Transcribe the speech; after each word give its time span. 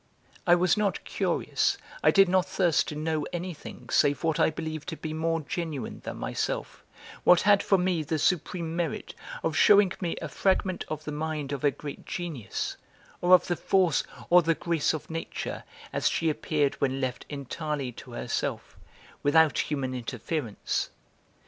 I 0.47 0.55
was 0.55 0.77
not 0.77 1.03
curious, 1.03 1.77
I 2.01 2.09
did 2.09 2.27
not 2.27 2.47
thirst 2.47 2.87
to 2.87 2.95
know 2.95 3.27
anything 3.31 3.87
save 3.91 4.23
what 4.23 4.39
I 4.39 4.49
believed 4.49 4.89
to 4.89 4.97
be 4.97 5.13
more 5.13 5.41
genuine 5.41 5.99
than 6.03 6.17
myself, 6.17 6.83
what 7.23 7.41
had 7.41 7.61
for 7.61 7.77
me 7.77 8.01
the 8.01 8.17
supreme 8.17 8.75
merit 8.75 9.13
of 9.43 9.55
shewing 9.55 9.91
me 10.01 10.15
a 10.19 10.27
fragment 10.27 10.85
of 10.87 11.03
the 11.03 11.11
mind 11.11 11.51
of 11.51 11.63
a 11.63 11.69
great 11.69 12.03
genius, 12.07 12.77
or 13.21 13.35
of 13.35 13.45
the 13.45 13.55
force 13.55 14.03
or 14.31 14.41
the 14.41 14.55
grace 14.55 14.95
of 14.95 15.11
nature 15.11 15.65
as 15.93 16.09
she 16.09 16.31
appeared 16.31 16.81
when 16.81 16.99
left 16.99 17.27
entirely 17.29 17.91
to 17.91 18.13
herself, 18.13 18.75
without 19.21 19.59
human 19.69 19.93
interference. 19.93 20.89